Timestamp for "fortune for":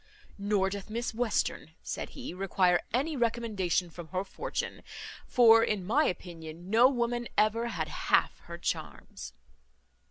4.23-5.63